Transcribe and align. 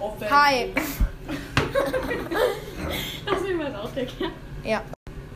aufwendig. 0.00 0.30
Hi. 0.30 0.72
Das 3.26 3.40
ist 3.42 3.56
mir 3.56 3.80
auch 3.80 3.90
der 3.92 4.06
Kern. 4.06 4.32
Ja. 4.64 4.80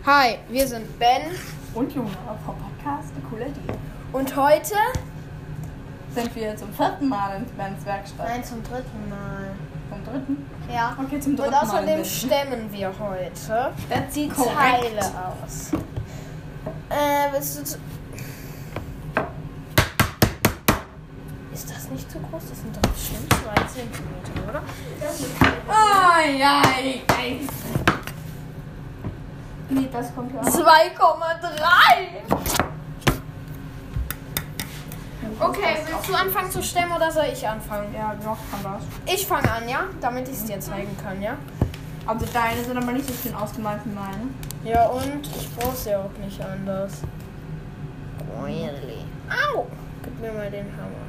Hi, 0.07 0.39
wir 0.49 0.67
sind 0.67 0.99
Ben 0.99 1.23
Und 1.75 1.95
Jona 1.95 2.09
vom 2.45 2.57
Podcast 2.59 3.13
Cooler 3.31 3.47
Deal. 3.47 3.79
und 4.13 4.37
heute. 4.37 4.75
Sind 6.15 6.35
wir 6.37 6.57
zum 6.57 6.73
vierten 6.73 7.09
Mal 7.09 7.39
in 7.39 7.45
Bens 7.57 7.85
Werkstatt. 7.85 8.29
Nein, 8.29 8.45
zum 8.45 8.63
dritten 8.63 9.09
Mal. 9.09 9.51
Zum 9.91 10.05
dritten? 10.05 10.51
Ja. 10.73 10.97
Okay, 11.03 11.21
zum 11.21 11.37
dritten 11.37 11.49
Und 11.49 11.55
Mal. 11.55 11.63
außerdem 11.63 11.87
Berlin. 11.87 12.05
stemmen 12.05 12.73
wir 12.73 12.93
heute 12.99 13.73
die 14.15 14.29
Korrekt. 14.29 14.55
Teile 14.57 15.01
aus. 15.01 15.71
Äh, 16.91 17.33
willst 17.33 17.59
du. 17.59 17.65
Zu 17.65 17.79
ist 21.53 21.71
das 21.71 21.84
nicht 21.95 22.11
zu 22.11 22.19
groß? 22.19 22.43
Das 22.51 22.61
sind 22.61 22.77
doch 22.77 22.83
bestimmt 22.91 23.33
2 23.33 23.39
Zentimeter, 23.67 24.51
oder? 24.51 24.63
Ai, 25.69 26.45
ai, 26.45 27.03
ai. 27.09 27.41
Nee, 29.71 29.89
das 29.93 30.15
kommt 30.15 30.35
ja 30.35 30.41
auch. 30.41 30.45
2,3! 30.45 30.61
Okay, 35.41 35.79
willst 35.87 36.09
du 36.09 36.15
anfangen 36.15 36.51
zu 36.51 36.63
stemmen 36.63 36.93
oder 36.93 37.11
soll 37.11 37.27
ich 37.33 37.47
anfangen? 37.47 37.93
Ja, 37.95 38.15
noch 38.25 38.39
kann 38.51 38.63
das. 38.63 38.83
Ich 39.13 39.27
fange 39.27 39.51
an, 39.51 39.69
ja? 39.69 39.85
Damit 40.01 40.29
ich 40.29 40.35
es 40.35 40.45
dir 40.45 40.61
zeigen 40.61 40.97
kann, 41.03 41.21
ja? 41.23 41.37
Also 42.07 42.27
deine 42.33 42.63
sind 42.63 42.77
aber 42.77 42.93
nicht 42.93 43.09
so 43.09 43.15
schön 43.15 43.35
ausgemalt 43.35 43.81
wie 43.85 43.91
meine. 43.91 44.29
Ja, 44.65 44.87
und 44.87 45.27
ich 45.27 45.51
brauch's 45.57 45.87
ja 45.87 45.99
auch 45.99 46.11
nicht 46.25 46.41
anders. 46.41 47.03
Really? 48.43 49.05
Au! 49.29 49.67
Gib 50.03 50.21
mir 50.21 50.33
mal 50.33 50.51
den 50.51 50.67
Hammer. 50.77 51.05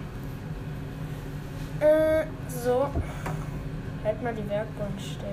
Äh, 1.79 2.25
so. 2.47 2.89
Halt 4.03 4.23
mal 4.23 4.33
die 4.33 4.49
Werkbank 4.49 4.91
still. 4.99 5.31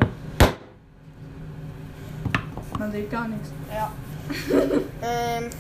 Man 2.79 2.91
sieht 2.91 3.11
gar 3.11 3.29
nichts. 3.29 3.51
Ja. 3.71 3.93
ähm. 5.03 5.51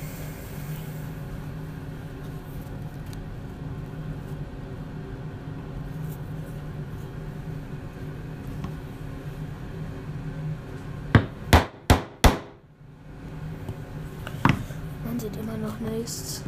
Man 15.04 15.20
sieht 15.20 15.36
immer 15.36 15.56
noch 15.58 15.78
nichts. 15.80 16.42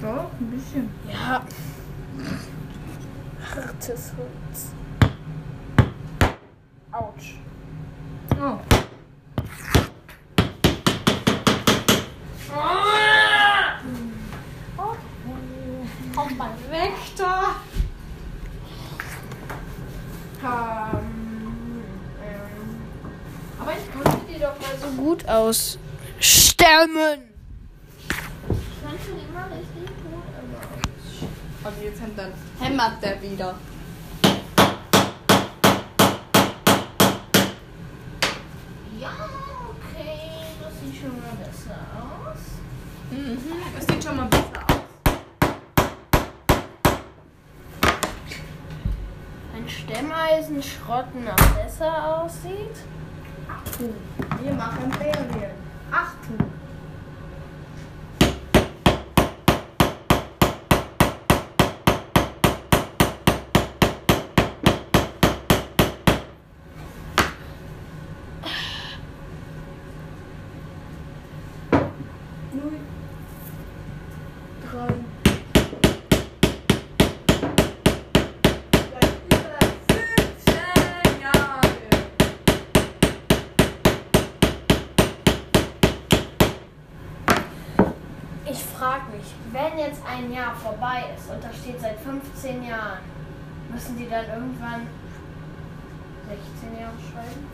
Doch, 0.00 0.30
ein 0.40 0.50
bisschen. 0.50 0.88
Ja. 1.12 1.42
Hartes 3.78 4.12
Holz. 4.16 4.72
Autsch. 6.90 7.34
Oh. 8.32 8.58
Mal 16.36 16.50
weg 16.70 16.92
da. 17.16 17.56
Ähm, 20.42 21.82
ähm, 22.22 22.56
aber 23.60 23.72
ich 23.72 23.92
konnte 23.92 24.20
die 24.28 24.40
doch 24.40 24.60
mal 24.60 24.78
so 24.80 24.88
gut 25.00 25.28
aus. 25.28 25.78
Stemmen! 26.20 27.22
Ich 28.08 28.82
konnte 28.82 29.04
die 29.06 29.24
immer 29.28 29.46
richtig 29.46 29.86
gut 29.86 30.24
immer 30.42 30.78
aus. 31.68 31.74
Also 31.74 31.82
jetzt 31.82 32.00
hämmert, 32.00 32.18
dann 32.18 32.32
hämmert 32.60 33.02
der 33.02 33.22
wieder. 33.22 33.54
Ja, 38.98 39.10
okay, 39.70 40.18
das 40.62 40.72
sieht 40.80 41.00
schon 41.00 41.20
mal 41.20 41.36
besser 41.38 41.78
aus. 42.00 42.42
Mhm. 43.10 43.38
Es 43.78 43.86
sieht 43.86 44.04
schon 44.04 44.16
mal 44.16 44.26
besser 44.26 44.44
aus. 44.66 44.76
Ein 49.54 49.68
Stemmeisen 49.68 50.62
schrotten 50.62 51.24
noch 51.24 51.36
besser 51.54 52.22
aussieht. 52.22 52.76
Wir 54.42 54.54
machen 54.54 54.92
Ferien. 54.92 55.52
Achtung. 55.90 56.50
Null. 72.50 72.78
Drei. 74.62 74.94
Seit 78.92 79.12
über 79.26 79.58
15 79.88 80.54
Jahren. 81.22 81.76
Ich 88.50 88.64
frage 88.64 89.02
mich, 89.14 89.34
wenn 89.52 89.78
jetzt 89.78 90.00
ein 90.06 90.32
Jahr 90.32 90.54
vorbei 90.54 91.04
ist 91.14 91.30
und 91.30 91.44
da 91.44 91.52
steht 91.52 91.78
seit 91.80 91.98
15 92.00 92.64
Jahren, 92.64 93.00
müssen 93.70 93.98
die 93.98 94.08
dann 94.08 94.24
irgendwann 94.24 94.86
16 96.28 96.80
Jahre 96.80 96.94
schreiben? 97.12 97.46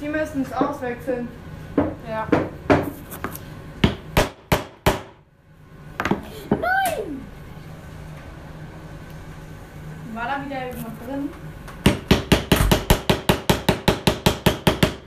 Die 0.00 0.08
müssen 0.08 0.42
es 0.42 0.52
auswechseln. 0.52 1.28
Ja. 2.08 2.26
Nein! 6.50 7.26
War 10.12 10.24
da 10.24 10.44
wieder 10.44 10.66
irgendwas 10.66 10.92
drin? 11.06 11.30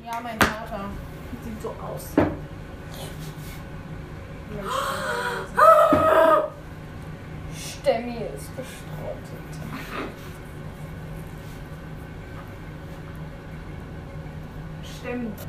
Ja, 0.05 0.19
mein 0.23 0.39
Vater. 0.39 0.85
Sieht 1.43 1.61
so 1.61 1.69
aus. 1.69 2.09
Stemmi 7.55 8.17
ist 8.35 8.49
gestrottet. 8.55 9.47
Stimmt. 14.83 15.39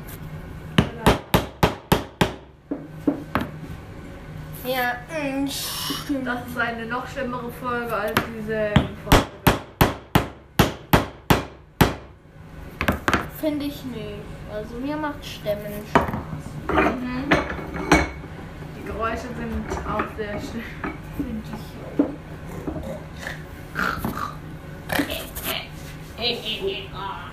Ja, 4.65 4.93
mm, 5.09 5.47
stimmt. 5.47 6.27
Das 6.27 6.47
ist 6.47 6.57
eine 6.57 6.78
noch 6.89 7.07
schlimmere 7.07 7.51
Folge 7.51 7.95
als 7.95 8.19
diese 8.35 8.71
Folge. 9.03 9.27
Finde 13.39 13.65
ich 13.65 13.83
nicht. 13.85 14.25
Also 14.51 14.75
mir 14.75 14.97
macht 14.97 15.23
Stemmen 15.23 15.71
Spaß. 15.89 16.73
Mhm. 16.73 17.29
Die 18.77 18.85
Geräusche 18.85 19.27
sind 19.37 19.65
auch 19.87 20.03
sehr 20.17 20.39
schön. 20.39 20.63
Finde 21.15 21.43
ich 21.53 21.79
Oder 26.63 27.28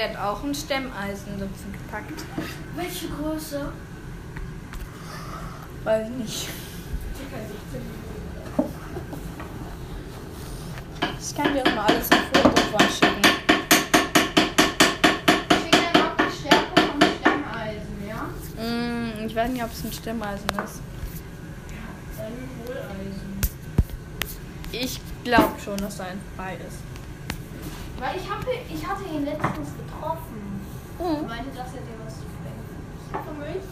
der 0.00 0.08
hat 0.08 0.16
auch 0.16 0.42
ein 0.42 0.54
Stemmeisen 0.54 1.38
dazu 1.38 1.70
gepackt. 1.70 2.24
Welche 2.74 3.08
Größe? 3.08 3.70
Weiß 5.84 6.08
nicht. 6.08 6.48
Ich 11.20 11.36
kann 11.36 11.52
dir 11.52 11.60
auch 11.60 11.74
mal 11.74 11.84
alles 11.84 12.08
im 12.08 12.18
Fotoband 12.32 12.90
schicken. 12.90 13.22
Schick 15.62 15.92
dann 15.92 16.02
auch 16.02 16.16
die 16.16 16.38
Stärke 16.38 16.80
vom 16.80 17.00
Stemmeisen, 17.20 18.08
ja? 18.08 18.64
Mm, 18.64 19.26
ich 19.26 19.36
weiß 19.36 19.50
nicht, 19.50 19.62
ob 19.62 19.70
es 19.70 19.84
ein 19.84 19.92
Stemmeisen 19.92 20.48
ist. 20.48 20.80
Dann 22.16 22.32
Hohleisen. 22.66 23.40
Ich 24.72 24.98
glaube 25.24 25.60
schon, 25.62 25.76
dass 25.76 25.98
da 25.98 26.04
ein 26.04 26.20
frei 26.36 26.54
ist. 26.54 26.78
Weil 28.00 28.16
ich, 28.16 28.30
hab, 28.30 28.40
ich 28.48 28.86
hatte 28.86 29.04
ihn 29.14 29.26
letztens 29.26 29.76
getroffen. 29.76 29.89
Mhm. 30.00 31.14
Er 31.16 31.22
meinte, 31.22 31.50
dass 31.50 31.74
er 31.74 31.80
dir 31.80 31.98
was 32.04 32.14
zu. 32.14 32.24
Für 33.10 33.34
mich? 33.34 33.64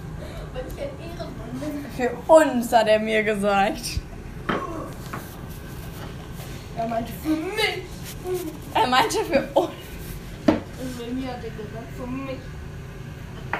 Weil 0.52 0.64
ich 0.66 0.76
ein 0.82 0.94
Ehrenmann 1.00 1.52
bin. 1.60 1.72
Für 1.96 2.10
uns 2.32 2.72
hat 2.72 2.88
er 2.88 2.98
mir 2.98 3.22
gesagt. 3.22 4.00
Er 6.76 6.88
meinte, 6.88 7.12
für 7.22 7.28
mich. 7.28 7.84
Er 8.74 8.86
meinte 8.86 9.18
für 9.24 9.48
uns. 9.54 9.70
Und 10.46 10.98
bei 10.98 11.06
mir 11.12 11.28
hat 11.28 11.44
er 11.44 11.50
gesagt, 11.50 11.92
für 11.96 12.06
mich. 12.06 12.38
Ja, 13.52 13.58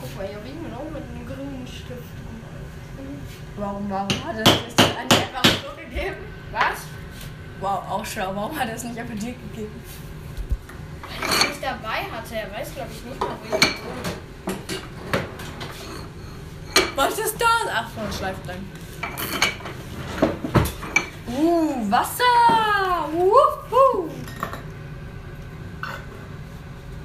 guck 0.00 0.16
mal, 0.16 0.26
hier 0.26 0.40
liegen 0.44 0.66
wir 0.68 0.76
auch 0.76 0.90
mit 0.90 1.02
einem 1.02 1.26
grünen 1.26 1.66
Stift. 1.66 2.02
Warum, 3.56 3.90
warum 3.90 4.08
hat 4.24 4.36
er 4.36 4.44
das 4.44 4.54
nicht 4.54 4.80
einfach 4.80 5.44
so 5.44 5.76
gegeben? 5.76 6.16
Was? 6.52 6.86
Wow, 7.60 7.82
auch 7.90 8.04
schlau. 8.04 8.32
Warum 8.34 8.58
hat 8.58 8.68
er 8.68 8.74
es 8.74 8.84
nicht 8.84 8.98
einfach 8.98 9.14
dir 9.14 9.32
gegeben? 9.32 9.82
Weil 11.02 11.28
ich 11.28 11.34
es 11.34 11.48
nicht 11.48 11.51
dabei 11.62 12.04
hatte. 12.10 12.34
Er 12.34 12.50
weiß, 12.52 12.74
glaube 12.74 12.90
ich, 12.92 13.04
nicht 13.04 13.20
mal, 13.20 13.36
wo 13.48 13.56
ich 13.56 13.62
wohne. 13.62 14.22
Was 16.94 17.18
ist 17.18 17.40
das? 17.40 17.48
Ach, 17.72 17.88
so 17.94 18.00
ein 18.00 18.12
Schleifstein. 18.12 18.68
Uh, 21.26 21.90
Wasser! 21.90 22.24
Wuhu! 23.12 24.10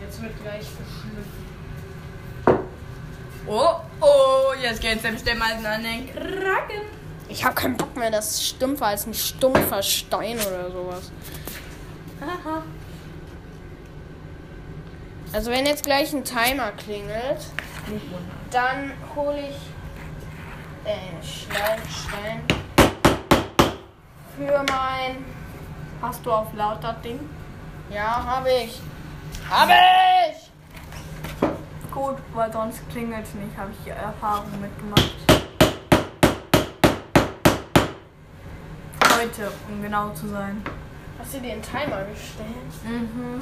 Jetzt 0.01 0.21
wird 0.21 0.43
gleich 0.43 0.65
verschliffen. 0.65 1.47
Oh, 3.45 3.75
oh, 4.01 4.53
jetzt 4.61 4.81
geht's 4.81 5.03
dem 5.03 5.17
Stemmeisen 5.17 5.65
an 5.65 5.83
den 5.83 6.11
Kragen. 6.11 6.81
Ich 7.29 7.45
habe 7.45 7.55
keinen 7.55 7.77
Bock 7.77 7.95
mehr, 7.95 8.11
das 8.11 8.31
ist 8.31 8.47
stumpfer 8.47 8.87
als 8.87 9.05
ein 9.05 9.13
stumpfer 9.13 9.81
Stein 9.81 10.37
oder 10.39 10.69
sowas. 10.69 11.11
Aha. 12.21 12.63
Also 15.33 15.51
wenn 15.51 15.65
jetzt 15.65 15.83
gleich 15.83 16.13
ein 16.13 16.23
Timer 16.23 16.71
klingelt, 16.71 17.47
dann 18.49 18.93
hole 19.15 19.39
ich 19.49 19.57
äh, 20.85 21.23
Schleifstein 21.23 22.41
für 24.37 24.63
mein... 24.69 25.25
Hast 26.01 26.25
du 26.25 26.31
auf 26.31 26.53
laut 26.53 26.83
das 26.83 27.01
Ding? 27.01 27.19
Ja, 27.89 28.23
habe 28.23 28.49
ich. 28.51 28.79
Habe 29.49 29.73
ich! 30.29 30.51
Gut, 31.91 32.17
weil 32.33 32.51
sonst 32.53 32.87
klingelt's 32.89 33.33
nicht, 33.33 33.57
habe 33.57 33.71
ich 33.71 33.91
Erfahrung 33.91 34.51
mitgemacht. 34.61 35.15
Heute, 39.17 39.51
um 39.67 39.81
genau 39.81 40.11
zu 40.11 40.27
sein. 40.27 40.63
Hast 41.19 41.33
du 41.33 41.39
dir 41.39 41.53
einen 41.53 41.63
Timer 41.63 42.03
gestellt? 42.05 42.85
Mhm. 42.85 43.41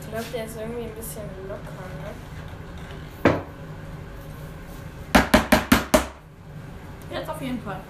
Ich 0.00 0.08
glaube, 0.10 0.24
der 0.34 0.44
ist 0.44 0.56
irgendwie 0.58 0.84
ein 0.84 0.94
bisschen 0.94 1.22
locker, 1.48 1.84
ne? 2.02 2.10
Jetzt 7.10 7.28
auf 7.28 7.40
jeden 7.40 7.62
Fall. 7.62 7.80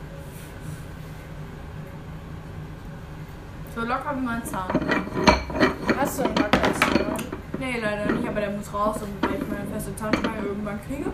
So 3.75 3.81
locker 3.81 4.15
wie 4.17 4.21
mein 4.21 4.45
Zahn. 4.45 4.69
Hast 5.99 6.19
du 6.19 6.25
einen 6.25 6.35
Backkasten? 6.35 7.07
Nee, 7.59 7.79
leider 7.81 8.13
nicht, 8.13 8.29
aber 8.29 8.41
der 8.41 8.51
muss 8.51 8.73
raus, 8.75 8.97
weil 9.21 9.35
ich 9.35 9.49
meine 9.49 9.65
feste 9.73 9.95
Zahnstange 9.97 10.39
irgendwann 10.47 10.81
kriege. 10.87 11.11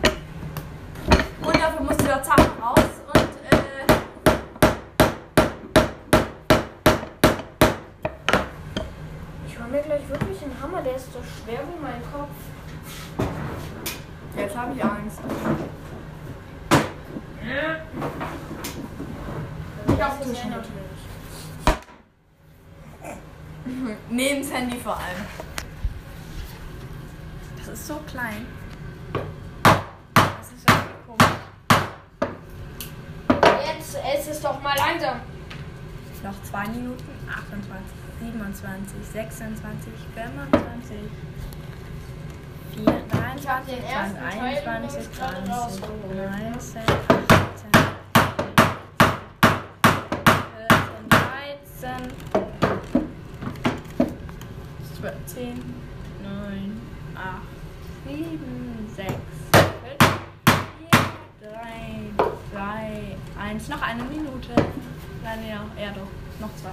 Und 1.42 1.54
dafür 1.54 1.82
muss 1.82 1.96
dieser 1.98 2.22
Zahn 2.22 2.40
raus 2.60 2.90
und 3.12 3.20
äh, 3.20 3.86
Ich 9.46 9.58
hole 9.58 9.68
mir 9.70 9.82
gleich 9.82 10.08
wirklich 10.08 10.42
einen 10.42 10.47
Hammer, 10.62 10.82
der 10.82 10.96
ist 10.96 11.12
so 11.12 11.20
schwer 11.22 11.60
wie 11.60 11.80
mein 11.80 12.02
Kopf. 12.12 12.30
jetzt 14.36 14.56
habe 14.56 14.74
ich 14.74 14.84
Angst. 14.84 15.20
Nicht 19.86 20.02
auf 20.02 20.18
den 20.18 20.34
Tisch 20.34 20.42
Neben 24.10 24.42
das 24.42 24.52
Handy 24.52 24.76
vor 24.78 24.96
allem. 24.96 25.24
Das 27.58 27.68
ist 27.68 27.86
so 27.86 28.00
klein. 28.06 28.46
Das 30.14 30.52
ist 30.52 30.68
ja 30.68 30.74
komisch. 31.06 31.26
Jetzt 33.66 33.94
ess 33.96 34.28
es 34.28 34.40
doch 34.40 34.60
mal 34.60 34.76
langsam. 34.76 35.20
Noch 36.24 36.42
zwei 36.42 36.66
Minuten. 36.68 37.04
28, 37.28 38.07
27, 38.20 39.04
26, 39.12 39.92
25, 40.14 40.96
4, 42.74 42.84
23, 43.10 43.74
den 43.76 43.84
ersten 43.84 44.18
Teil 44.18 44.40
21, 44.40 45.00
übrigens 45.00 45.18
gerade 45.18 45.44
20, 45.44 45.54
rausgeholt, 45.54 46.16
19, 46.16 46.82
18, 46.82 47.70
ne? 47.72 47.82
14, 51.70 52.12
13, 55.00 55.26
10, 55.26 55.74
9, 56.22 56.80
8, 57.14 57.24
7, 58.06 58.88
6, 58.96 59.12
5, 59.52 59.68
4, 61.40 61.50
3, 61.50 62.26
2, 62.52 63.16
1. 63.40 63.68
Noch 63.68 63.82
eine 63.82 64.02
Minute. 64.04 64.52
Nein, 65.22 65.38
ja, 65.48 65.64
eher 65.80 65.92
doch. 65.92 66.08
Noch 66.40 66.54
zwei. 66.56 66.70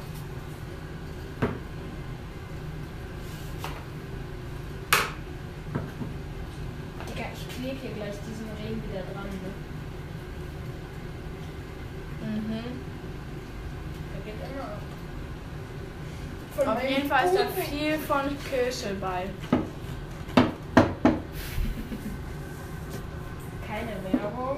Digga, 7.07 7.25
ich 7.33 7.55
klebe 7.55 7.77
hier 7.81 7.91
gleich 7.91 8.15
diesen 8.27 8.49
Ring 8.57 8.81
wieder 8.87 9.03
dran. 9.13 9.29
Ne? 9.41 9.51
Mhm. 12.27 12.63
Der 14.13 14.21
geht 14.23 14.39
immer 14.51 14.63
ab. 14.63 14.81
Auf 16.77 16.83
jeden 16.89 17.04
Fall 17.15 17.27
ist 17.27 17.37
da 17.37 17.45
viel 17.61 17.97
von 17.97 18.37
Kirsche 18.43 18.93
bei. 18.99 19.29
Keine 23.65 23.95
Werbung. 24.03 24.57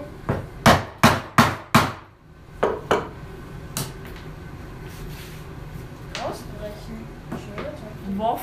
Ausbrechen. 6.16 7.06
Schöne 7.30 7.68
Taktik. 7.68 8.18
Woff. 8.18 8.42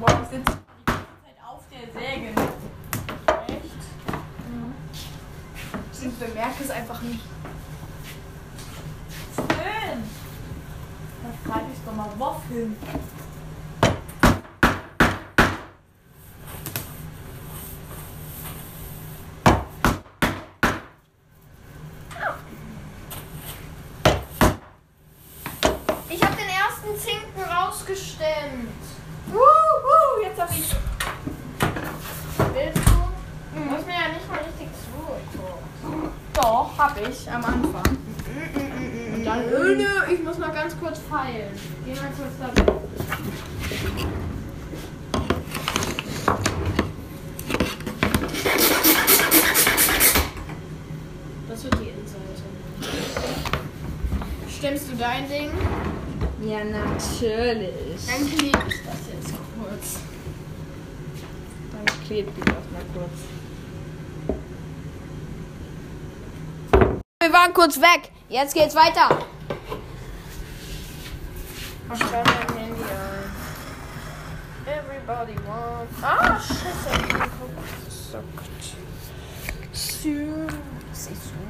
Boah, 0.00 0.18
ich 0.22 0.28
sitze 0.30 0.40
die 0.40 0.84
ganze 0.86 1.04
Zeit 1.22 1.38
auf 1.46 1.62
der 1.70 1.84
Säge. 1.92 2.28
Echt? 3.48 3.80
Ich 6.40 6.46
bemerke 6.46 6.64
es 6.64 6.70
einfach 6.70 7.02
nicht. 7.02 7.20
Schön. 9.36 10.04
Da 11.22 11.28
schreibe 11.44 11.66
ich 11.70 11.78
doch 11.84 11.94
mal 11.94 12.08
Woff 12.16 12.40
hin. 12.48 12.74
Ich 26.08 26.22
habe 26.24 26.36
den 26.36 26.48
ersten 26.48 26.98
Zinken 26.98 27.42
rausgestemmt. 27.42 28.70
Wuhu, 29.26 30.22
jetzt 30.24 30.40
hab 30.40 30.50
ich. 30.52 30.74
Willst 32.54 32.78
du? 32.78 32.92
Du 33.54 33.60
musst 33.60 33.86
mir 33.86 33.92
ja 33.92 34.08
nicht 34.14 34.26
mal 34.26 34.38
richtig 34.38 34.68
zu. 34.68 34.90
Doch, 36.32 36.70
hab 36.78 36.96
ich 37.06 37.30
am 37.30 37.44
Anfang. 37.44 37.98
Und 39.14 39.24
dann, 39.24 39.50
nö, 39.50 39.76
nö, 39.76 40.10
ich 40.10 40.22
muss 40.22 40.38
mal 40.38 40.52
ganz 40.52 40.74
kurz 40.80 40.98
feilen. 41.00 41.54
Geh 41.84 41.94
mal 41.94 42.00
kurz 42.00 42.08
da 42.08 42.09
weg. 42.09 42.09
Das 51.48 51.64
wird 51.64 51.74
die 51.80 51.88
Innenseite. 51.88 52.42
Stimmst 54.48 54.90
du 54.90 54.96
dein 54.96 55.28
Ding? 55.28 55.50
Ja, 56.46 56.64
natürlich. 56.64 58.06
Dann 58.06 58.26
klebe 58.26 58.58
ich 58.68 58.82
das 58.84 59.00
jetzt 59.12 59.34
kurz. 59.58 60.00
Dann 61.72 61.86
klebt 62.06 62.36
die 62.36 62.40
das 62.40 62.64
mal 62.72 62.84
kurz. 62.94 63.18
Wir 67.22 67.32
waren 67.32 67.52
kurz 67.52 67.80
weg. 67.80 68.10
Jetzt 68.28 68.54
geht's 68.54 68.74
weiter. 68.74 69.26
Ich 71.92 71.96
stell 71.96 72.22
mein 72.24 72.56
Handy 72.56 72.84
ein. 72.84 73.30
Everybody 74.64 75.34
wants. 75.44 76.02
Ah, 76.02 76.38
scheiße. 76.38 76.90
ich 76.92 77.08
bin 77.08 77.20
Gesagt. 77.84 78.64
Sü. 79.72 80.46
Siehst 80.92 81.32
du? 81.32 81.40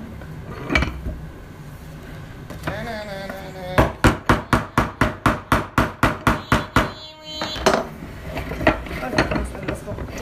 Na, 2.64 2.72
na, 2.84 2.96
na, 3.04 3.18
na, 3.26 3.40
na. 3.54 3.90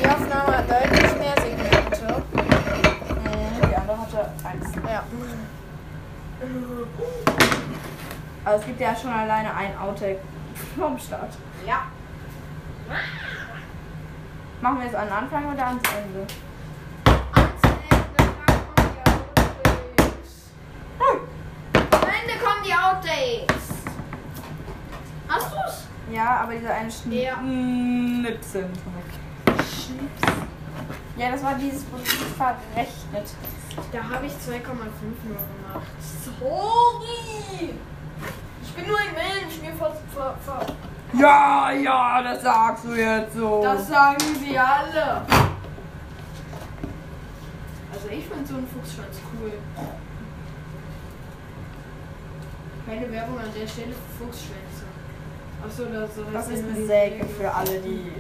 Die 0.01 0.07
Aufnahme 0.09 0.51
hat 0.57 0.67
deutlich 0.69 1.15
mehr 1.19 1.37
Segmente. 1.41 2.07
Die 3.71 3.77
andere 3.77 3.99
hatte 4.01 4.21
eins. 4.45 4.69
Ja. 4.85 5.05
Also 8.49 8.61
es 8.61 8.67
gibt 8.67 8.81
ja 8.81 8.97
schon 8.97 9.11
alleine 9.11 9.55
ein 9.55 9.77
Outtake 9.77 10.21
vom 10.75 10.99
Start. 10.99 11.35
Ja. 11.67 11.83
Machen 14.63 14.81
wir 14.81 14.89
es 14.89 14.95
an 14.95 15.07
Anfang 15.11 15.53
oder 15.53 15.67
ans 15.67 15.83
Ende? 15.95 16.27
Am 21.75 22.09
Ende 22.09 22.39
kommen 22.43 22.63
die 22.65 22.73
Outdates. 22.73 23.69
Hast 25.29 25.53
du's? 25.53 25.87
Ja, 26.11 26.41
aber 26.41 26.55
dieser 26.55 26.73
eine 26.73 26.91
Schnitt. 26.91 27.25
Ja. 27.25 27.37
Schnipsel. 27.37 28.71
Ja, 31.19 31.33
das 31.33 31.43
war 31.43 31.55
dieses, 31.57 31.85
wo 31.93 31.99
es 31.99 32.15
verrechnet. 32.35 33.31
Da 33.93 34.03
habe 34.09 34.25
ich 34.25 34.33
2,5 34.33 34.39
nur 34.49 35.37
gemacht. 35.37 35.93
Sorry. 36.41 37.75
Ich 38.79 38.85
bin 38.85 38.93
nur 38.93 39.01
ein 39.01 39.15
Mensch. 39.15 39.61
Mir 39.61 39.73
ver, 39.73 39.93
ver, 40.15 40.37
ver 40.45 40.67
Ja, 41.19 41.73
ja, 41.73 42.23
das 42.23 42.43
sagst 42.43 42.85
du 42.85 42.95
jetzt 42.95 43.35
so. 43.35 43.61
Das 43.63 43.89
sagen 43.89 44.37
sie 44.41 44.57
alle. 44.57 45.23
Also 47.93 48.09
ich 48.11 48.25
finde 48.25 48.47
so 48.47 48.55
einen 48.55 48.69
Fuchsschwanz 48.69 49.19
cool. 49.33 49.53
Keine 52.87 53.13
Werbung 53.13 53.39
an 53.39 53.53
der 53.59 53.67
Stelle 53.67 53.93
für 53.93 54.25
Fuchsschwänze. 54.25 54.85
Achso, 55.65 55.85
das, 55.87 56.15
so 56.15 56.23
das 56.33 56.49
ist 56.49 56.65
eine 56.65 56.87
Säge. 56.87 57.27
für 57.27 57.53
alle, 57.53 57.81
die. 57.81 58.13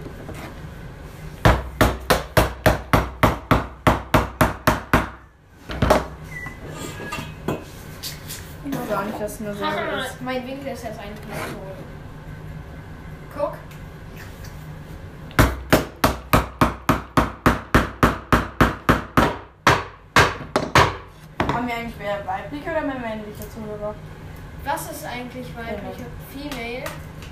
Weiß 8.88 8.98
auch 8.98 9.04
nicht, 9.04 9.20
dass 9.20 9.32
es 9.32 9.40
eine 9.40 9.54
Säge 9.54 9.66
Haha, 9.66 10.04
ist. 10.04 10.20
mein 10.22 10.46
Winkel 10.46 10.72
ist 10.72 10.84
jetzt 10.84 10.98
eigentlich 10.98 11.26
nicht 11.26 11.40
so. 11.50 11.56
Guck. 13.36 13.54
Haben 21.54 21.66
wir 21.66 21.74
eigentlich 21.74 21.98
mehr 21.98 22.26
weibliche 22.26 22.70
oder 22.70 22.80
mehr 22.82 22.98
männliche 22.98 23.44
Zuhörer? 23.50 23.94
Was 24.64 24.90
ist 24.90 25.04
eigentlich 25.04 25.46
weibliche 25.56 26.06
Female? 26.32 26.84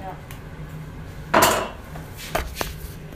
Ja. 0.02 0.12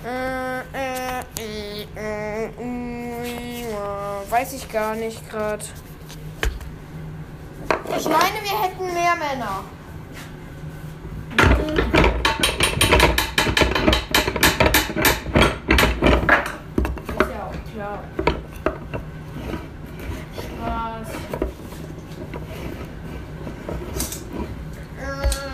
Äh, 0.03 0.61
äh, 0.73 1.21
äh, 1.39 1.85
äh, 1.97 2.47
äh, 2.47 4.31
weiß 4.31 4.53
ich 4.55 4.71
gar 4.71 4.95
nicht 4.95 5.29
gerade. 5.29 5.65
Ich 8.01 8.09
meine, 8.09 8.41
wir 8.43 8.63
hätten 8.63 8.95
mehr 8.95 9.15
Männer. 9.15 9.63
Ist 17.07 17.31
ja 17.31 17.41
auch 17.45 17.59
klar. 17.75 17.99
Spaß. 20.35 21.09
Äh. 24.99 25.51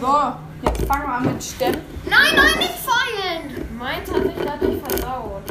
So, 0.00 0.16
jetzt 0.62 0.84
fangen 0.86 1.06
wir 1.06 1.12
an 1.12 1.24
mit 1.26 1.42
Stemmen. 1.44 1.82
Nein, 2.08 2.34
nein, 2.34 2.58
nicht 2.58 2.78
feilen! 2.78 3.78
Meins 3.78 4.10
hat 4.10 4.22
sich 4.22 4.32
dadurch 4.42 4.80
versaut. 4.82 5.42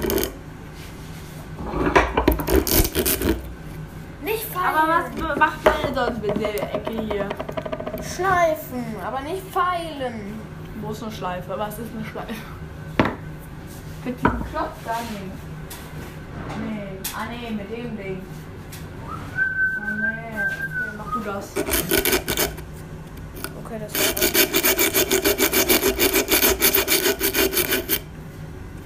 Nicht 4.23 4.45
feilen! 4.45 5.28
Macht 5.39 5.63
man 5.63 5.95
sonst 5.95 6.21
mit 6.21 6.35
der 6.41 6.75
Ecke 6.75 6.91
hier? 7.01 7.29
Schleifen, 8.03 8.83
aber 9.01 9.21
nicht 9.21 9.41
feilen. 9.53 10.37
Wo 10.81 10.91
ist 10.91 11.01
eine 11.01 11.11
Schleife? 11.13 11.57
Was 11.57 11.79
ist 11.79 11.87
eine 11.95 12.05
Schleife? 12.05 12.33
Mit 14.03 14.17
diesem 14.17 14.43
Klotz 14.51 14.75
da? 14.83 14.97
Nee. 15.11 15.31
Nee. 16.65 16.89
Ah 17.15 17.27
nee, 17.29 17.51
mit 17.51 17.71
dem 17.71 17.95
Ding. 17.95 18.21
Oh 19.07 19.81
nee. 20.01 20.41
Okay, 20.43 20.89
mach 20.97 21.13
du 21.13 21.19
das. 21.21 21.51
Okay, 23.63 23.79
das 23.79 23.93
wird 23.93 24.19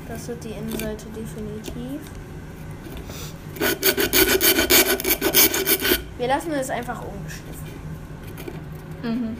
Das 0.08 0.28
wird 0.28 0.44
die 0.44 0.52
Innenseite 0.52 1.06
definitiv. 1.16 2.02
Wir 6.24 6.30
lassen 6.30 6.54
es 6.54 6.70
einfach 6.70 7.02
ungeschliffen. 7.02 7.68
Mhm. 9.04 9.36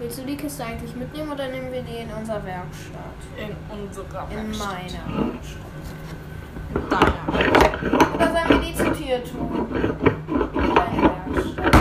Willst 0.00 0.18
du 0.18 0.22
die 0.24 0.36
Kiste 0.36 0.64
eigentlich 0.64 0.96
mitnehmen 0.96 1.30
oder 1.30 1.46
nehmen 1.46 1.70
wir 1.70 1.82
die 1.82 1.98
in 1.98 2.12
unserer 2.12 2.44
Werkstatt? 2.44 2.98
In 3.38 3.54
unserer 3.78 4.26
In 4.28 4.38
Werkstatt. 4.38 4.68
meiner 4.72 5.32
Werkstatt. 5.32 5.70
In 6.74 6.88
deiner. 6.90 8.14
Oder 8.16 8.32
sollen 8.32 8.48
wir 8.48 8.68
die 8.68 8.74
zur 8.74 8.92
Tür 8.92 9.22
tun? 9.22 9.68
Deine 10.74 11.02
Werkstatt. 11.02 11.80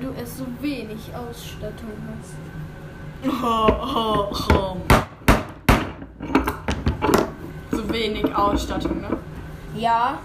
Weil 0.00 0.06
du 0.06 0.14
es 0.22 0.38
so 0.38 0.46
wenig 0.60 1.10
Ausstattung 1.14 1.90
hast. 2.08 2.36
So 7.70 7.88
wenig 7.92 8.34
Ausstattung, 8.34 9.00
ne? 9.00 9.16
Ja, 9.74 10.18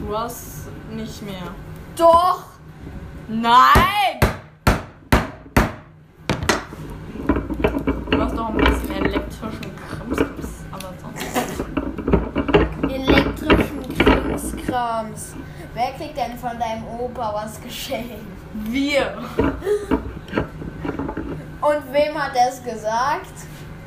Du 0.00 0.16
hast 0.16 0.68
nicht 0.90 1.22
mehr. 1.22 1.54
doch! 1.96 2.44
Nein! 3.28 4.18
Du 8.10 8.20
hast 8.20 8.36
doch 8.36 8.48
ein 8.48 8.56
bisschen 8.56 9.04
elektrischen 9.04 9.70
Krimskrams, 9.88 10.64
aber 10.72 10.92
sonst. 11.00 11.64
Elektrischen 12.90 13.98
Krimskrams. 13.98 15.31
Wer 15.82 15.92
kriegt 15.94 16.16
denn 16.16 16.38
von 16.38 16.56
deinem 16.60 16.86
Opa 16.86 17.34
was 17.34 17.60
geschenkt? 17.60 18.14
Wir! 18.54 19.18
Und 21.60 21.92
wem 21.92 22.22
hat 22.22 22.36
er 22.36 22.50
es 22.50 22.62
gesagt? 22.62 23.32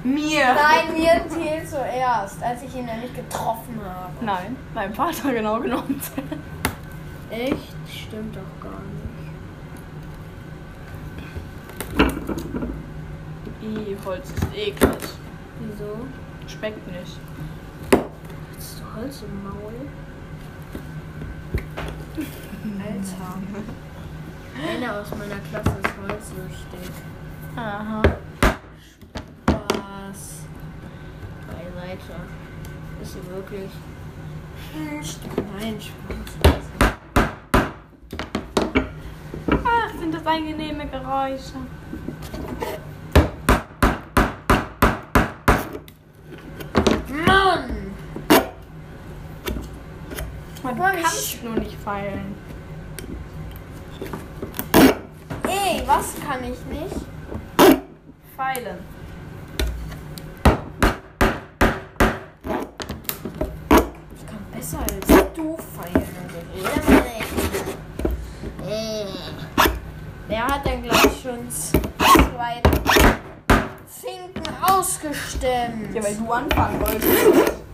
Mir! 0.03 0.55
Nein, 0.55 0.91
mir 0.93 1.25
Thiel 1.29 1.65
zuerst, 1.65 2.43
als 2.43 2.63
ich 2.63 2.75
ihn 2.75 2.85
nämlich 2.85 3.13
getroffen 3.15 3.79
habe. 3.81 4.11
Nein, 4.19 4.57
mein 4.73 4.93
Vater 4.93 5.31
genau 5.31 5.61
genommen. 5.61 6.01
Echt? 7.29 7.73
Stimmt 7.89 8.35
doch 8.35 8.41
gar 8.61 8.81
nicht. 8.91 9.05
I, 13.63 13.95
Holz 14.05 14.31
ist 14.31 14.53
eklig. 14.53 14.99
Wieso? 15.61 15.99
Schmeckt 16.45 16.85
nicht. 16.91 17.19
Hast 18.57 18.81
du 18.81 19.01
Holz 19.01 19.21
im 19.21 19.43
Maul? 19.45 19.87
Alter. 22.17 23.39
Einer 24.57 25.01
aus 25.01 25.09
meiner 25.11 25.39
Klasse 25.49 25.77
ist 25.83 25.93
holzsüchtig. 26.01 26.91
Aha. 27.55 28.01
Was? 29.47 30.43
Beiseite. 31.47 32.15
Ist 33.01 33.13
sie 33.13 33.27
wirklich? 33.29 33.71
Nein, 35.59 35.79
Spaß. 35.81 36.65
Ach, 39.65 39.99
sind 39.99 40.13
das 40.13 40.25
angenehme 40.25 40.87
Geräusche. 40.87 41.59
Mann! 47.25 47.93
Man 50.77 50.93
Mann, 50.93 51.03
kann 51.03 51.11
ich- 51.17 51.41
nur 51.43 51.55
nicht 51.55 51.75
feilen. 51.83 52.35
Ey, 55.47 55.83
was 55.85 56.13
kann 56.25 56.39
ich 56.43 56.59
nicht? 56.65 56.95
Feilen. 58.35 58.77
Ich 64.17 64.25
kann 64.27 64.39
besser 64.53 64.79
als 64.79 65.33
du 65.35 65.57
feiern. 65.57 66.03
Äh. 68.67 69.05
Wer 70.27 70.47
hat 70.47 70.65
denn 70.65 70.83
gleich 70.83 71.21
schon 71.21 71.49
zwei 71.49 72.61
Finken 73.87 74.55
ausgestemmt? 74.63 75.93
Ja, 75.93 76.03
weil 76.03 76.15
du 76.15 76.31
anfangen 76.31 76.79
wolltest. 76.81 77.64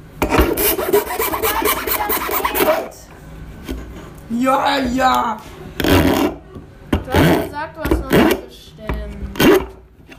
Ja, 4.29 4.77
ja. 4.79 5.37
Du 5.77 7.11
hast 7.11 7.43
gesagt, 7.43 7.77
du 7.77 7.81
hast 7.83 7.99
noch 8.01 8.11
nicht 8.11 8.47
gestemmt. 8.47 9.39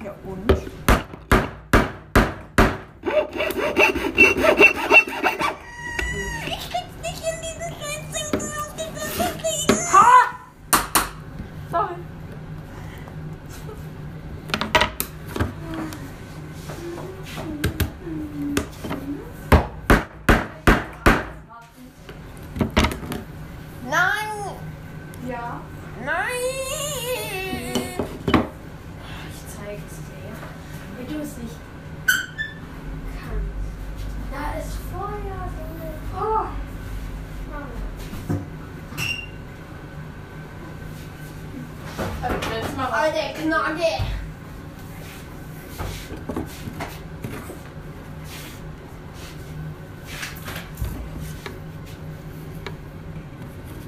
Ja, 0.05 0.13
und? 0.25 0.53
Ha! 9.93 10.11
Sorry. 11.71 11.95
Nein! 23.91 24.57
Ja. 25.29 25.61
Nein! 26.05 26.23
Ich 29.29 29.41
zeige 29.55 29.83
es 29.87 29.97
dir, 30.09 30.35
wie 30.99 31.07
du 31.13 31.21
es 31.21 31.33
nicht 31.37 31.57
kannst. 33.21 33.65
Da 34.33 34.43
ist 34.59 34.75
Feuer 34.91 35.43
drin. 35.53 35.95
Oh! 36.17 36.47
Also, 42.23 42.37
jetzt 42.55 42.72
mal 42.83 42.89
raus. 42.89 42.95
Alter 43.03 43.33
Knacke! 43.41 44.03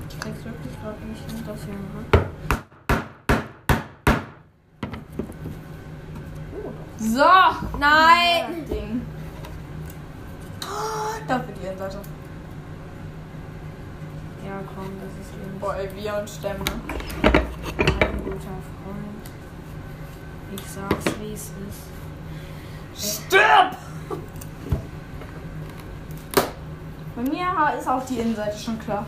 Ich 0.08 0.20
krieg's 0.20 0.44
wirklich 0.44 0.80
gerade 0.80 1.04
nicht 1.04 1.30
hin, 1.30 1.44
das 1.46 1.60
hier, 1.64 1.74
ne? 1.74 2.04
So. 6.98 7.78
Nein! 7.78 8.66
Ding. 8.68 9.02
Dafür 11.26 11.54
die 11.54 11.78
Seite. 11.78 11.98
Ja, 14.44 14.60
komm, 14.74 14.90
das 15.00 15.26
ist 15.26 15.34
eben 15.34 15.58
Boah, 15.58 15.76
ey, 15.76 15.88
wir 15.94 16.16
und 16.16 16.28
Stämme. 16.28 16.64
Guter 18.34 18.58
Freund. 18.82 19.24
Ich 20.56 20.66
sag's, 20.66 21.04
wie 21.20 21.32
es 21.32 21.52
ist. 21.68 23.22
Stirb! 23.26 23.76
Bei 27.14 27.22
mir 27.22 27.78
ist 27.78 27.88
auch 27.88 28.04
die 28.04 28.18
Innenseite 28.18 28.58
schon 28.58 28.78
klar. 28.80 29.06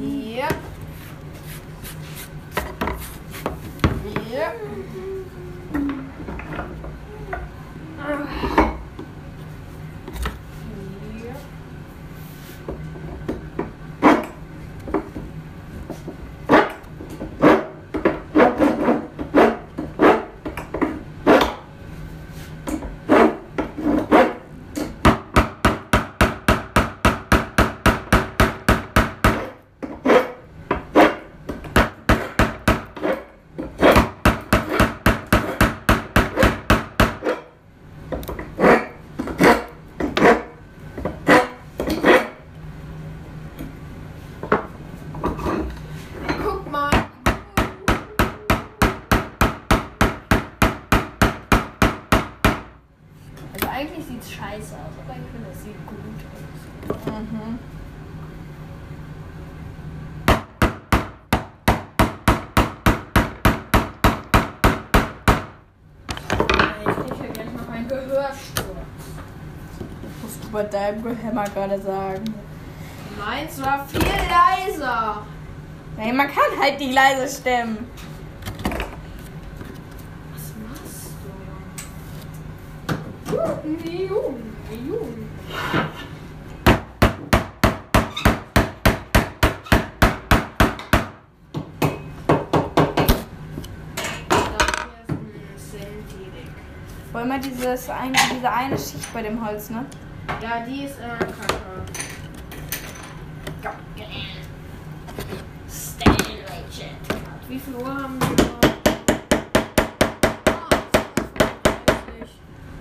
Ja. 0.00 0.48
Ja. 4.30 4.52
Ja. 4.52 4.52
Guck 46.42 46.70
mal. 46.70 46.90
Also 53.52 53.68
eigentlich 53.68 54.04
sieht's 54.06 54.30
scheiße 54.30 54.74
aus, 54.74 54.92
aber 55.04 55.16
ich 55.16 55.30
finde, 55.32 55.50
es 55.52 55.62
sieht 55.62 55.86
gut 55.86 55.98
aus. 55.98 57.06
Mhm. 57.06 57.58
Ich 66.86 67.18
kriege 67.18 67.32
gleich 67.32 67.52
Gehörsturz. 68.06 68.68
Musst 70.22 70.44
du 70.44 70.48
bei 70.50 70.62
deinem 70.64 71.02
Gehämmer 71.02 71.44
gerade 71.44 71.80
sagen. 71.80 72.24
Meins 73.18 73.62
war 73.62 73.86
viel 73.86 74.00
leiser. 74.00 75.22
Nee, 75.96 76.12
man 76.12 76.26
kann 76.26 76.58
halt 76.60 76.78
nicht 76.78 76.92
leise 76.92 77.28
stemmen. 77.28 77.86
Was 80.32 80.52
machst 80.68 81.12
du, 83.26 83.32
Junge? 83.32 84.06
Junge, 84.08 84.42
Junge. 84.88 85.13
Wir 97.26 97.38
dieses 97.38 97.88
eine, 97.88 98.12
diese 98.36 98.50
eine 98.50 98.76
Schicht 98.76 99.12
bei 99.14 99.22
dem 99.22 99.42
Holz, 99.44 99.70
ne? 99.70 99.86
Ja, 100.42 100.60
die 100.60 100.84
ist 100.84 100.98
äh, 100.98 101.24
kacke. 103.62 103.78
Wie 107.48 107.58
viel 107.58 107.74
Uhr 107.76 107.88
haben 107.88 108.20
wir 108.20 108.28
noch? 108.28 108.60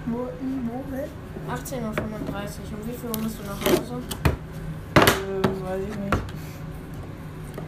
Wo, 0.07 0.27
wohin? 0.67 1.09
18.35 1.49 1.81
Uhr. 1.81 1.93
Und 1.93 2.87
wie 2.87 2.97
viel 2.97 3.09
Uhr 3.09 3.23
musst 3.23 3.39
du 3.39 3.43
nach 3.43 3.61
Hause? 3.61 4.01
Äh, 4.95 5.63
weiß 5.63 5.83
ich 5.89 5.95
nicht. 5.95 6.17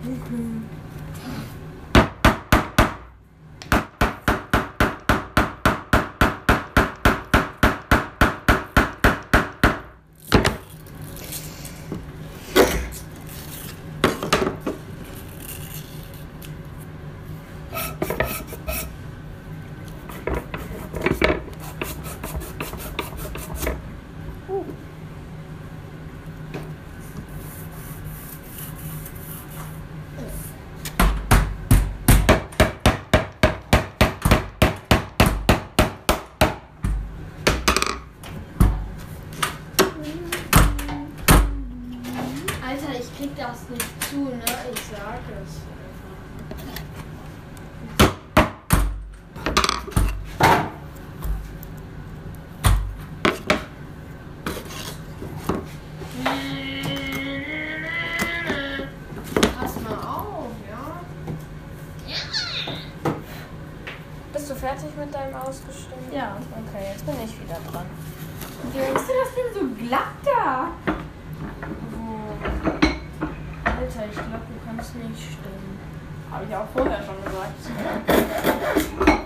ich 0.04 0.85
mit 64.98 65.14
deinem 65.14 65.36
Ausgestimmt? 65.36 66.14
Ja. 66.14 66.38
Okay, 66.52 66.86
jetzt 66.92 67.06
bin 67.06 67.16
ich 67.24 67.42
wieder 67.42 67.60
dran. 67.72 67.86
Wie 68.72 68.80
ist 68.80 69.08
denn 69.08 69.16
das 69.24 69.36
denn 69.36 69.54
so 69.54 69.86
glatt 69.86 70.16
da? 70.24 70.72
Alter, 73.66 74.06
ich 74.10 74.14
glaube, 74.14 74.46
du 74.48 74.66
kannst 74.66 74.96
nicht 74.96 75.34
stimmen. 75.34 75.80
Habe 76.32 76.46
ich 76.50 76.56
auch 76.56 76.68
vorher 76.74 77.04
schon 77.04 77.24
gesagt. 77.24 79.22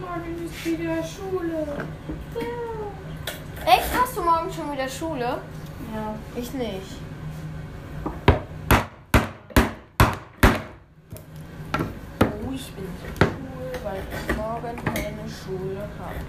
Morgen 0.00 0.44
ist 0.44 0.64
wieder 0.66 1.02
Schule. 1.02 1.66
Echt? 3.66 3.84
Hast 3.94 4.16
du 4.16 4.22
morgen 4.22 4.52
schon 4.52 4.72
wieder 4.72 4.88
Schule? 5.04 5.38
Ja. 5.94 6.14
Ich 6.34 6.52
nicht. 6.54 6.96
Oh, 12.20 12.52
ich 12.54 12.72
bin 12.72 12.88
so 13.00 13.06
cool, 13.20 13.72
weil 13.82 14.00
ich 14.00 14.36
morgen 14.36 14.76
keine 14.82 15.28
Schule 15.28 15.82
habe. 16.00 16.20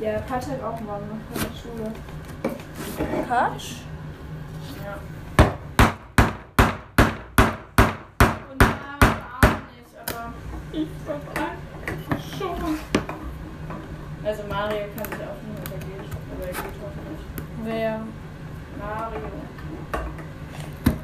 Ja, 0.00 0.18
Patsch 0.20 0.48
hat 0.48 0.62
auch 0.62 0.80
morgen 0.80 1.08
noch 1.08 1.22
keine 1.34 1.54
Schule. 1.54 1.92
Patsch? 3.28 3.70
Ja. 4.82 4.94
Und 8.50 8.60
Mario 8.60 9.14
auch 9.42 9.58
nicht, 9.68 9.92
aber 10.06 10.32
ich 10.72 10.88
schon. 11.06 11.33
Also 14.24 14.42
Mario 14.48 14.86
kann 14.96 15.04
sich 15.04 15.26
auch 15.26 15.36
nicht 15.44 15.68
übergehen, 15.68 16.04
aber 16.32 16.46
er 16.46 16.52
geht 16.52 16.76
hoffentlich. 16.82 17.20
Wer? 17.62 18.00
Mario. 18.78 19.20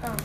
Ah. 0.02 0.16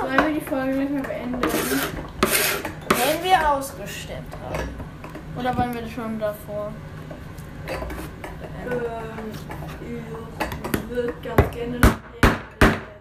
Sollen 0.00 0.26
wir 0.26 0.40
die 0.40 0.46
Folge 0.46 0.74
nicht 0.76 0.90
mehr 0.92 1.02
beenden? 1.02 1.42
Wenn 1.42 3.22
wir 3.22 3.50
ausgestimmt 3.50 4.34
haben. 4.42 4.68
Oder 5.38 5.56
wollen 5.58 5.74
wir 5.74 5.88
schon 5.88 6.18
davor? 6.18 6.72
Ähm, 7.68 9.30
ich 9.82 10.90
würde 10.90 11.14
ganz 11.22 11.50
gerne 11.50 11.78
noch 11.80 11.98
jemanden 12.22 12.58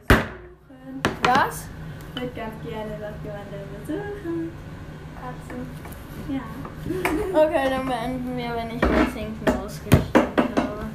besuchen. 0.07 1.01
Was? 1.23 1.67
Ich 2.15 2.21
würde 2.21 2.35
ganz 2.35 2.55
gerne 2.63 2.99
noch 2.99 3.23
jemanden 3.23 3.85
besuchen. 3.85 4.51
Katzen. 5.15 5.82
Ja. 6.29 6.39
Okay, 7.33 7.69
dann 7.69 7.85
beenden 7.85 8.37
wir, 8.37 8.55
wenn 8.55 8.75
ich 8.75 8.81
mein 8.81 9.11
Sinken 9.11 9.49
ausgestimmt 9.61 10.15
habe. 10.57 10.85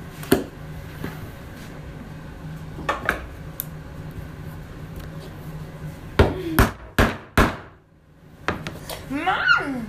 Mann! 9.10 9.86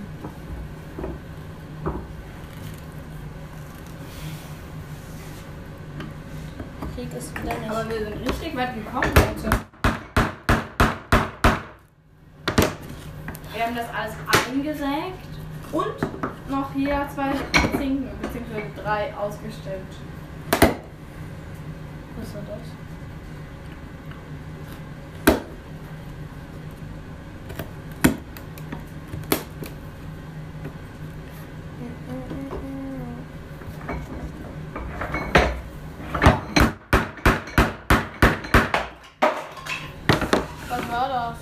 Krieg 6.94 7.08
es 7.16 7.34
wieder 7.34 7.58
nicht. 7.58 7.70
Aber 7.70 7.88
wir 7.88 7.98
sind 7.98 8.28
richtig 8.28 8.56
weit 8.56 8.74
gekommen, 8.74 9.10
Leute. 9.14 9.60
Wir 13.54 13.66
haben 13.66 13.74
das 13.74 13.88
alles 13.94 14.14
eingesägt 14.46 15.29
und 15.72 16.50
noch 16.50 16.72
hier 16.72 17.06
zwei 17.14 17.32
Zinken 17.76 18.08
bzw. 18.20 18.62
drei 18.82 19.14
ausgestellt. 19.16 19.86
Was 22.16 22.34
war 22.34 22.42
das? 22.48 22.68
Was 40.68 40.88
war 40.90 41.08
das? 41.08 41.36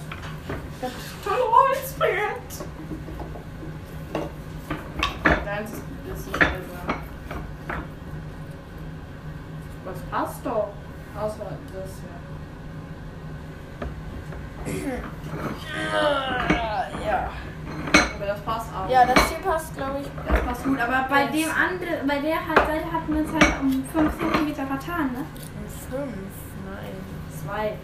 Das 0.81 0.93
tolle 1.25 1.43
Holzbrett. 1.51 2.67
Deins 5.45 5.71
ist 5.73 5.83
ein 5.83 6.15
bisschen 6.15 6.33
besser. 6.33 6.95
Was 9.85 9.99
passt 10.11 10.47
doch? 10.47 10.69
Außer 11.21 11.47
das 11.73 11.91
hier. 14.67 14.99
Ja. 17.07 17.31
Aber 18.17 18.27
das 18.27 18.41
passt 18.43 18.67
auch. 18.75 18.89
Ja, 18.91 19.07
das 19.07 19.29
hier 19.29 19.39
passt, 19.39 19.75
glaube 19.77 20.01
ich. 20.01 20.07
Das 20.29 20.41
passt 20.43 20.65
gut. 20.65 20.79
Aber 20.81 21.07
bei 21.09 21.25
Das- 21.25 21.33
dem 21.33 21.49
anderen, 21.51 21.98
bei 22.09 22.19
der 22.21 22.39
Seite 22.57 22.91
hatten 22.91 23.15
wir 23.15 23.21
uns 23.21 23.33
halt 23.33 23.61
um 23.61 23.85
5 23.93 24.13
cm 24.19 24.55
vertan, 24.55 25.13
ne? 25.13 25.25
Fünf, 25.91 26.33
nein. 26.65 26.95
Zwei. 27.31 27.77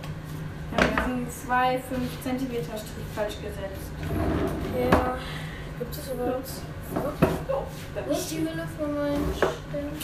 Wir 0.70 0.96
haben 0.96 1.18
diesen 1.26 1.46
2, 1.46 1.78
5 1.78 2.22
cm 2.22 2.64
Strich 2.64 3.06
falsch 3.14 3.36
gesetzt. 3.36 3.92
Ja. 4.74 5.16
Gibt 5.78 5.94
es 5.94 6.10
überhaupt 6.10 6.50
Wo 8.06 8.12
ist 8.12 8.30
die 8.30 8.38
Hülle 8.38 8.66
von 8.78 8.94
meinen 8.94 9.34
Stimmen? 9.36 9.98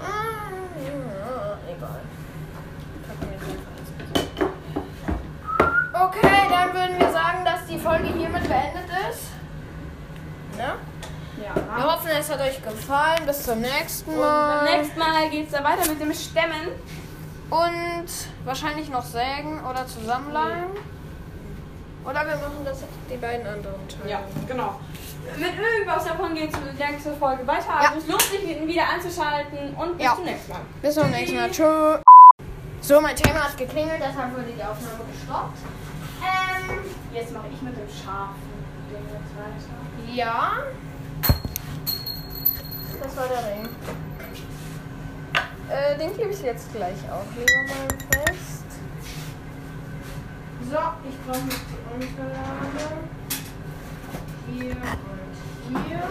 Ah, 0.00 0.50
ja, 0.80 1.58
egal. 1.74 2.00
Okay, 6.00 6.40
dann 6.48 6.74
würden 6.74 6.98
wir 7.00 7.12
sagen, 7.12 7.44
dass 7.44 7.66
die 7.66 7.78
Folge 7.78 8.06
hiermit 8.06 8.48
beendet 8.48 8.88
ist. 9.10 9.30
Ne? 10.56 10.74
Wir 11.36 11.46
Ja. 11.46 11.84
hoffen, 11.84 12.10
es 12.28 12.34
hat 12.34 12.40
euch 12.46 12.62
gefallen. 12.62 13.26
Bis 13.26 13.42
zum 13.42 13.60
nächsten 13.60 14.10
Und 14.10 14.18
Mal. 14.20 14.64
beim 14.64 14.80
nächsten 14.80 14.98
Mal 14.98 15.30
geht 15.30 15.46
es 15.46 15.52
dann 15.52 15.64
weiter 15.64 15.88
mit 15.88 16.00
dem 16.00 16.12
Stemmen. 16.12 16.68
Und 17.50 18.06
wahrscheinlich 18.44 18.90
noch 18.90 19.04
sägen 19.04 19.64
oder 19.64 19.86
zusammenleimen. 19.86 20.70
Oder 22.04 22.26
wir 22.26 22.36
machen 22.36 22.64
das 22.64 22.78
die 23.10 23.16
beiden 23.16 23.46
anderen 23.46 23.88
Teile. 23.88 24.10
Ja, 24.10 24.20
genau. 24.46 24.78
Mit 25.36 25.50
irgendwas 25.58 26.04
davon 26.04 26.34
geht 26.34 26.52
es 26.52 26.58
in 26.58 26.78
der 26.78 26.90
nächsten 26.90 27.16
Folge 27.18 27.46
weiter. 27.46 27.66
Ja. 27.68 27.88
Also 27.90 27.98
es 27.98 28.06
lohnt 28.06 28.22
sich, 28.22 28.66
wieder 28.66 28.88
einzuschalten 28.88 29.74
und 29.74 29.96
bis 29.96 30.06
Ja. 30.06 30.14
zum 30.14 30.24
nächsten 30.24 30.52
Mal. 30.52 30.60
Bis 30.80 30.94
zum 30.94 31.10
nächsten 31.10 31.36
Mal. 31.36 31.50
Tschö. 31.50 31.98
So, 32.80 33.00
mein 33.00 33.16
Thema 33.16 33.44
hat 33.44 33.56
geklingelt, 33.58 34.00
deshalb 34.00 34.32
wurde 34.32 34.52
die 34.56 34.62
Aufnahme 34.62 35.00
gestoppt. 35.12 35.58
Ähm, 36.22 36.78
Jetzt 37.12 37.32
mache 37.32 37.46
ich 37.52 37.60
mit 37.60 37.76
dem 37.76 37.88
weiter. 37.88 38.34
ja. 40.14 40.52
Das 43.00 43.16
war 43.16 43.28
der 43.28 43.44
Ring. 43.52 43.68
Äh, 45.70 45.98
den 45.98 46.14
klebe 46.14 46.30
ich 46.30 46.42
jetzt 46.42 46.72
gleich 46.72 46.96
auch 47.10 47.26
lieber 47.36 47.62
mal 47.68 47.88
fest. 48.24 48.64
So, 50.70 50.78
ich 51.08 51.16
brauche 51.26 51.44
noch 51.46 51.62
die 51.68 51.80
Unterlage. 51.94 52.86
Hier 54.50 54.76
und 55.68 55.86
hier. 55.86 56.08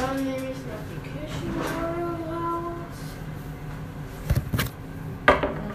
Dann 0.00 0.16
nehme 0.16 0.50
ich 0.50 0.58
noch 0.58 0.84
die 0.90 1.00
Küchenrolle 1.08 2.08
raus. 2.28 2.98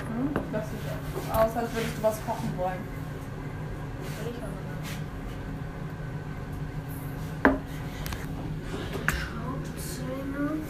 Mhm. 0.09 0.27
Das 0.51 0.65
sieht 0.69 0.85
aus, 1.31 1.57
als 1.57 1.73
würdest 1.73 1.97
du 1.97 2.03
was 2.03 2.17
kochen 2.25 2.51
wollen. 2.57 2.83
Will 4.23 4.31
ich 4.31 4.37
auch 4.37 4.47
noch. 4.47 4.62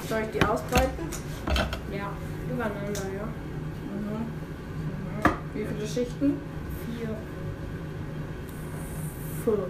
Soll 0.10 0.22
ich 0.24 0.32
die 0.40 0.46
ausbreiten? 0.46 1.08
Ja, 1.92 2.12
übereinander, 2.52 3.02
ja. 3.16 3.26
Mhm. 3.90 4.26
Wie 5.54 5.66
viele 5.66 5.88
Schichten? 5.88 6.38
Vier. 6.86 7.10
Vier. 9.44 9.68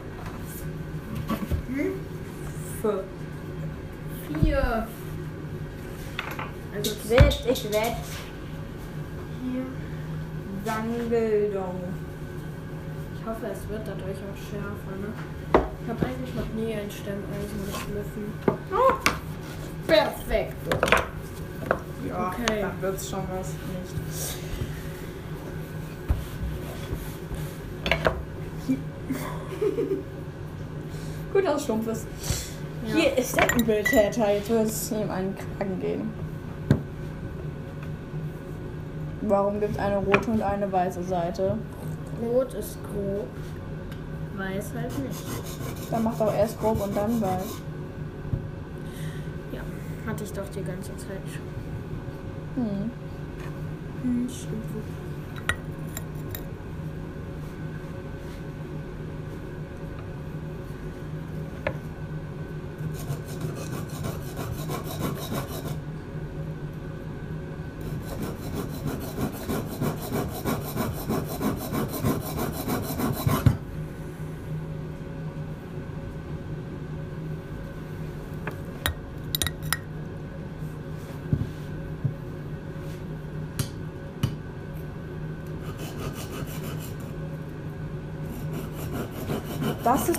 Hm? 1.75 1.91
Vier. 2.81 3.03
Vier. 4.41 4.87
Also 6.75 6.91
Ich 6.91 7.09
wett, 7.09 7.45
ich 7.51 7.63
wett. 7.71 7.95
hier. 9.43 9.65
Sangeldong. 10.65 11.79
Ich 13.19 13.25
hoffe, 13.29 13.45
es 13.51 13.69
wird 13.69 13.81
dadurch 13.85 14.17
auch 14.17 14.37
schärfer, 14.37 14.95
ne? 14.99 15.09
Ich 15.83 15.89
habe 15.89 16.05
eigentlich 16.05 16.33
noch 16.35 16.53
nie 16.55 16.73
ein 16.73 16.89
Stemmeisen 16.89 17.59
geschliffen. 17.67 18.33
Oh, 18.71 18.93
Perfekt. 20.27 20.53
ja, 22.07 22.29
Okay. 22.29 22.61
dann 22.61 22.81
wird's 22.81 23.09
schon 23.09 23.23
was. 23.37 23.47
Nicht. 23.49 24.37
Gut, 31.33 31.45
dass 31.45 31.55
es 31.55 31.63
stumpf 31.63 31.87
ist. 31.87 32.07
Ja. 32.87 32.95
Hier 32.95 33.17
ist 33.17 33.35
der 33.35 33.55
Übeltäter. 33.55 34.33
Jetzt 34.33 34.49
wird 34.49 34.67
es 34.67 34.91
ihm 34.91 35.09
einen 35.09 35.35
Kragen 35.35 35.79
gehen. 35.79 36.13
Warum 39.21 39.59
gibt 39.59 39.73
es 39.73 39.79
eine 39.79 39.97
rote 39.97 40.31
und 40.31 40.41
eine 40.41 40.71
weiße 40.71 41.03
Seite? 41.03 41.57
Rot 42.21 42.53
ist 42.53 42.77
grob. 42.83 43.27
Weiß 44.35 44.71
halt 44.75 44.99
nicht. 44.99 45.19
Dann 45.91 46.03
macht 46.03 46.19
doch 46.19 46.33
erst 46.35 46.59
grob 46.59 46.83
und 46.83 46.95
dann 46.95 47.21
weiß. 47.21 47.45
Hatte 50.13 50.25
ich 50.25 50.33
doch 50.33 50.47
die 50.49 50.61
ganze 50.61 50.95
Zeit 50.95 51.23
schon. 51.25 52.63
Hm. 52.63 52.91
Hm, 54.03 54.29
stimmt. 54.29 55.02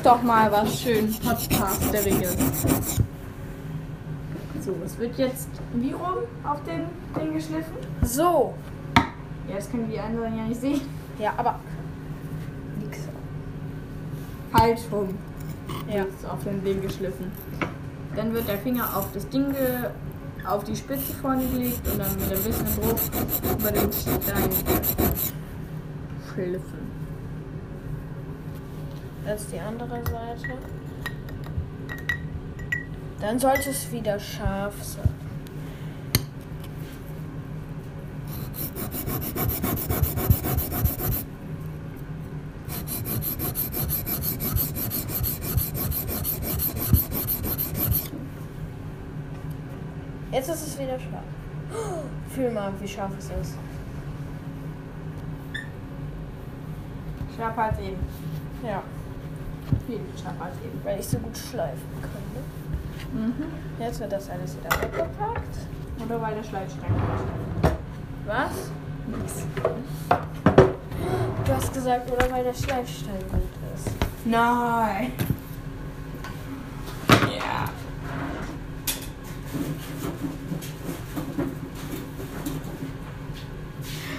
Doch 0.04 0.22
mal 0.22 0.52
was 0.52 0.82
schön 0.82 1.10
Podcasteriges. 1.14 2.36
So, 4.60 4.74
es 4.84 4.98
wird 4.98 5.16
jetzt 5.16 5.48
wie 5.74 5.92
rum 5.92 6.24
auf 6.44 6.62
den 6.64 6.86
Ding 7.18 7.32
geschliffen? 7.32 7.72
So. 8.02 8.54
Ja, 9.48 9.54
das 9.56 9.70
können 9.70 9.90
die 9.90 9.98
anderen 9.98 10.36
ja 10.36 10.44
nicht 10.44 10.60
sehen. 10.60 10.80
Ja, 11.18 11.32
aber. 11.38 11.58
Nix. 12.82 12.98
Falsch 14.52 14.80
rum. 14.92 15.16
Ja. 15.88 16.02
Ist 16.02 16.26
auf 16.30 16.44
den 16.44 16.62
Ding 16.62 16.82
geschliffen. 16.82 17.32
Dann 18.14 18.32
wird 18.34 18.46
der 18.46 18.58
Finger 18.58 18.96
auf 18.96 19.08
das 19.12 19.26
Ding 19.30 19.52
ge 19.52 19.90
auf 20.46 20.64
die 20.64 20.76
Spitze 20.76 21.14
vorne 21.14 21.46
gelegt 21.46 21.80
und 21.90 21.98
dann 21.98 22.14
mit 22.16 22.24
ein 22.24 22.44
bisschen 22.44 22.66
Druck 22.76 22.98
über 23.58 23.70
den 23.70 23.90
Stein 23.90 24.50
schliffen. 26.34 26.93
Jetzt 29.26 29.50
die 29.52 29.58
andere 29.58 30.04
Seite. 30.04 30.58
Dann 33.20 33.38
sollte 33.38 33.70
es 33.70 33.90
wieder 33.90 34.18
scharf 34.18 34.74
sein. 34.82 35.08
Jetzt 50.30 50.48
ist 50.50 50.66
es 50.66 50.78
wieder 50.78 50.98
scharf. 51.00 51.24
Fühl 52.28 52.50
mal, 52.50 52.72
wie 52.78 52.88
scharf 52.88 53.12
es 53.18 53.24
ist. 53.26 53.54
Schärfer 57.34 57.62
als 57.62 57.78
eben. 57.78 57.96
Ja, 58.62 58.82
Viel 59.94 60.20
schärfer 60.20 60.44
als 60.46 60.56
eben. 60.64 60.80
weil 60.82 60.98
ich 60.98 61.06
so 61.06 61.18
gut 61.18 61.36
schleifen 61.36 61.80
kann. 62.02 62.10
Ne? 63.14 63.26
Mhm. 63.26 63.44
Jetzt 63.78 64.00
wird 64.00 64.10
das 64.10 64.28
alles 64.28 64.56
wieder 64.56 64.70
weggepackt. 64.82 65.56
Oder 66.04 66.20
weil 66.20 66.34
der 66.34 66.42
Schleifstein 66.42 66.90
kommt. 66.90 67.76
Was? 68.26 68.70
Nix. 69.06 69.46
Du 71.44 71.52
hast 71.54 71.72
gesagt, 71.72 72.10
oder 72.10 72.28
weil 72.32 72.42
der 72.42 72.54
Schleifstein 72.54 73.20
gut 73.30 73.42
ist. 73.74 73.90
Nein. 74.24 75.12
Ja. 77.08 77.68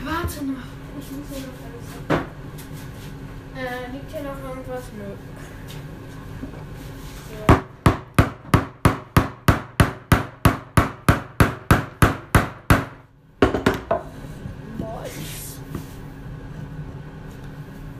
Warte 0.06 0.46
noch. 0.46 0.56
Ich 1.00 1.12
muss 1.12 1.28
hier 1.30 1.40
noch 1.48 1.60
alles. 1.66 1.88
Äh, 3.58 3.92
liegt 3.92 4.12
hier 4.12 4.24
noch 4.24 4.50
irgendwas? 4.50 4.84
Nö. 4.98 5.16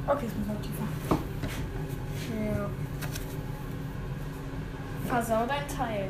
Okay, 0.08 0.28
es 0.28 0.36
muss 0.38 0.48
noch 0.48 0.62
tiefer. 0.62 0.86
Ja. 2.46 2.70
Teil 5.78 6.10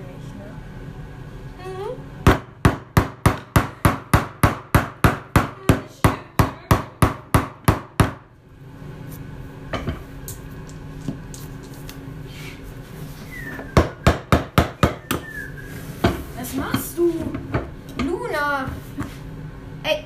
Ey! 19.86 20.04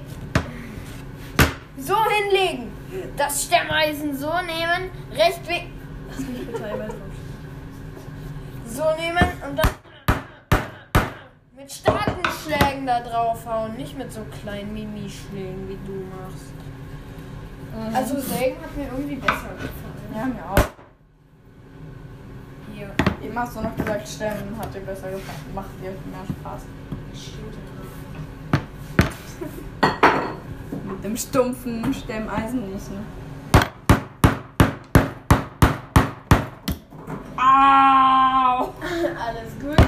So 1.78 1.96
hinlegen! 2.10 2.70
Das 3.16 3.46
Stemmeisen 3.46 4.14
so 4.18 4.28
nehmen, 4.42 4.92
recht 5.14 5.48
weg. 5.48 5.68
Lass 6.10 6.20
mich 6.20 6.46
bitte 6.46 6.66
einmal 6.66 6.88
drauf. 6.90 6.98
So 8.66 8.84
nehmen 8.98 9.28
und 9.48 9.56
dann 9.56 9.70
mit 11.56 11.72
starken 11.72 12.22
Schlägen 12.44 12.86
da 12.86 13.00
draufhauen, 13.00 13.78
nicht 13.78 13.98
mit 13.98 14.12
so 14.12 14.26
kleinen 14.42 14.74
Mimi-Schlägen, 14.74 15.70
wie 15.70 15.78
du 15.86 16.04
machst. 16.10 16.52
Also 17.96 18.20
Sägen 18.20 18.62
hat 18.62 18.76
mir 18.76 18.88
irgendwie 18.88 19.16
besser 19.16 19.50
gefallen. 19.56 20.14
Ja, 20.14 20.26
mir 20.26 20.44
auch. 20.44 20.70
Hier. 22.74 22.92
Eben 23.24 23.40
hast 23.40 23.56
du 23.56 23.62
noch 23.62 23.76
gesagt, 23.78 24.08
Stemmen 24.08 24.58
hat 24.60 24.74
dir 24.74 24.82
besser 24.82 25.12
gefallen. 25.12 25.54
Macht 25.56 25.70
dir 25.82 25.92
mehr 25.92 26.26
Spaß. 26.28 26.64
Steht 27.14 27.58
Mit 31.02 31.06
dem 31.06 31.16
stumpfen 31.16 31.94
Stemmeisen 31.94 32.74
nicht, 32.74 32.92
ne? 32.92 33.00
Au! 37.38 38.74
Alles 39.18 39.58
gut. 39.62 39.79